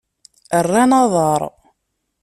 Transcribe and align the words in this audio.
Rran 0.65 0.91
aḍar. 1.01 1.41